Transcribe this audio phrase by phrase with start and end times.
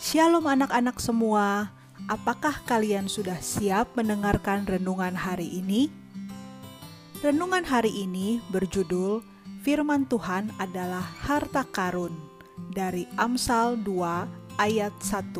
[0.00, 1.76] Shalom anak-anak semua,
[2.08, 5.92] apakah kalian sudah siap mendengarkan renungan hari ini?
[7.20, 9.20] Renungan hari ini berjudul
[9.60, 12.16] Firman Tuhan adalah harta karun
[12.72, 15.36] dari Amsal 2 ayat 1.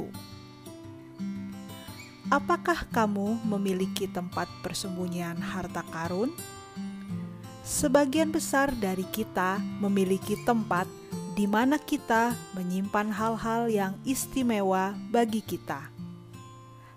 [2.29, 6.36] Apakah kamu memiliki tempat persembunyian harta karun?
[7.64, 11.00] Sebagian besar dari kita memiliki tempat
[11.30, 15.86] di mana kita menyimpan hal-hal yang istimewa bagi kita.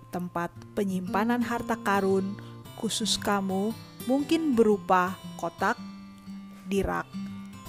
[0.09, 2.33] Tempat penyimpanan harta karun
[2.77, 3.73] khusus kamu
[4.09, 5.77] mungkin berupa kotak,
[6.65, 7.05] di rak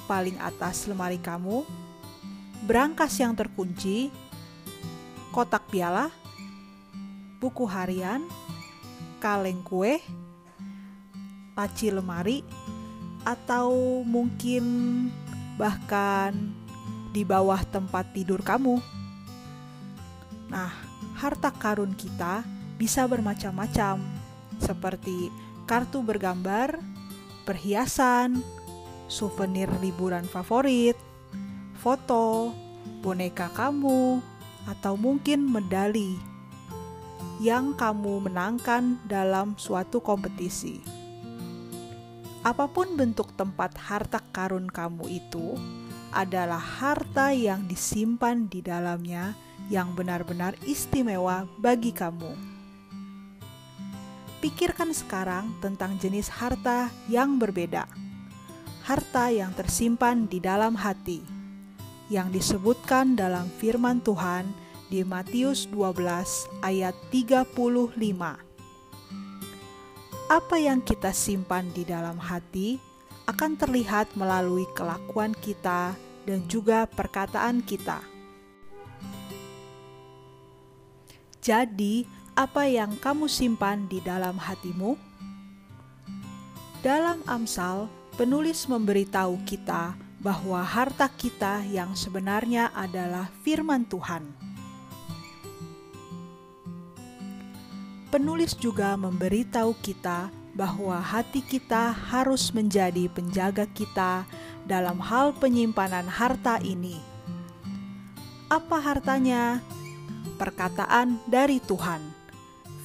[0.04, 1.64] paling atas lemari kamu,
[2.64, 4.12] berangkas yang terkunci,
[5.32, 6.12] kotak piala,
[7.40, 8.24] buku harian,
[9.20, 10.00] kaleng kue,
[11.56, 12.44] laci lemari,
[13.24, 14.64] atau mungkin
[15.54, 16.34] bahkan
[17.14, 18.82] di bawah tempat tidur kamu.
[20.50, 20.70] Nah,
[21.14, 22.42] harta karun kita
[22.74, 24.02] bisa bermacam-macam,
[24.58, 25.30] seperti
[25.64, 26.78] kartu bergambar,
[27.46, 28.42] perhiasan,
[29.06, 30.98] souvenir liburan favorit,
[31.78, 32.50] foto,
[33.02, 34.18] boneka kamu,
[34.64, 36.16] atau mungkin medali
[37.42, 40.93] yang kamu menangkan dalam suatu kompetisi.
[42.44, 45.56] Apa pun bentuk tempat harta karun kamu itu,
[46.12, 49.32] adalah harta yang disimpan di dalamnya
[49.72, 52.36] yang benar-benar istimewa bagi kamu.
[54.44, 57.88] Pikirkan sekarang tentang jenis harta yang berbeda.
[58.84, 61.24] Harta yang tersimpan di dalam hati,
[62.12, 64.44] yang disebutkan dalam firman Tuhan
[64.92, 68.53] di Matius 12 ayat 35.
[70.34, 72.82] Apa yang kita simpan di dalam hati
[73.30, 75.94] akan terlihat melalui kelakuan kita
[76.26, 78.02] dan juga perkataan kita.
[81.38, 82.02] Jadi,
[82.34, 84.98] apa yang kamu simpan di dalam hatimu?
[86.82, 87.86] Dalam Amsal,
[88.18, 94.53] penulis memberitahu kita bahwa harta kita yang sebenarnya adalah firman Tuhan.
[98.14, 104.22] Penulis juga memberitahu kita bahwa hati kita harus menjadi penjaga kita
[104.70, 107.02] dalam hal penyimpanan harta ini.
[108.46, 109.58] Apa hartanya?
[110.38, 111.98] Perkataan dari Tuhan,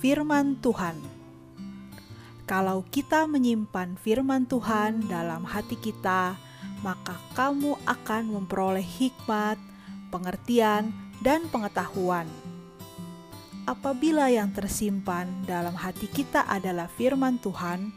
[0.01, 0.97] firman Tuhan.
[2.49, 6.41] Kalau kita menyimpan firman Tuhan dalam hati kita,
[6.81, 9.61] maka kamu akan memperoleh hikmat,
[10.09, 10.89] pengertian,
[11.21, 12.25] dan pengetahuan
[13.67, 17.91] apabila yang tersimpan dalam hati kita adalah firman Tuhan,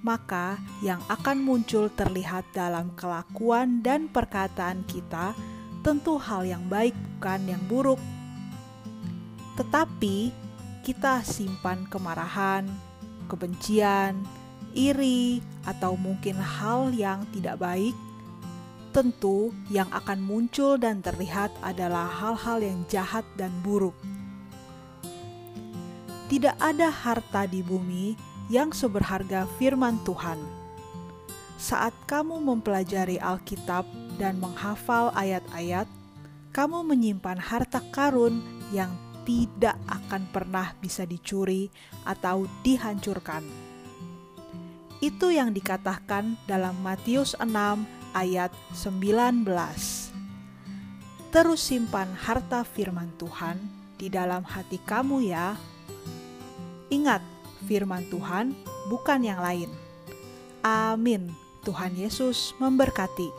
[0.00, 5.36] maka yang akan muncul terlihat dalam kelakuan dan perkataan kita
[5.84, 8.00] tentu hal yang baik, bukan yang buruk.
[9.56, 10.32] Tetapi
[10.80, 12.64] kita simpan kemarahan,
[13.28, 14.24] kebencian,
[14.72, 17.92] iri, atau mungkin hal yang tidak baik,
[18.96, 23.94] tentu yang akan muncul dan terlihat adalah hal-hal yang jahat dan buruk
[26.30, 28.14] tidak ada harta di bumi
[28.46, 30.38] yang seberharga firman Tuhan.
[31.58, 33.82] Saat kamu mempelajari Alkitab
[34.14, 35.90] dan menghafal ayat-ayat,
[36.54, 38.38] kamu menyimpan harta karun
[38.70, 38.94] yang
[39.26, 41.66] tidak akan pernah bisa dicuri
[42.06, 43.42] atau dihancurkan.
[45.02, 47.50] Itu yang dikatakan dalam Matius 6
[48.14, 49.50] ayat 19.
[51.30, 53.58] Terus simpan harta firman Tuhan
[53.98, 55.54] di dalam hati kamu ya.
[56.90, 57.22] Ingat,
[57.64, 58.52] firman Tuhan
[58.90, 59.70] bukan yang lain.
[60.60, 61.30] Amin.
[61.62, 63.30] Tuhan Yesus memberkati.